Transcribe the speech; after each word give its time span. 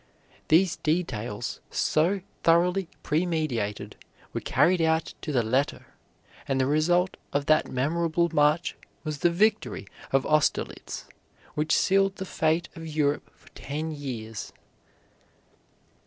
These 0.47 0.77
details, 0.77 1.59
so 1.69 2.21
thoroughly 2.41 2.87
premeditated, 3.03 3.97
were 4.33 4.41
carried 4.41 4.81
out 4.81 5.13
to 5.21 5.31
the 5.31 5.43
letter, 5.43 5.93
and 6.47 6.59
the 6.59 6.65
result 6.65 7.17
of 7.31 7.45
that 7.45 7.69
memorable 7.69 8.27
march 8.33 8.75
was 9.03 9.19
the 9.19 9.29
victory 9.29 9.85
of 10.11 10.25
Austerlitz, 10.25 11.05
which 11.53 11.75
sealed 11.77 12.15
the 12.15 12.25
fate 12.25 12.67
of 12.75 12.87
Europe 12.87 13.29
for 13.35 13.49
ten 13.49 13.91
years. 13.91 14.51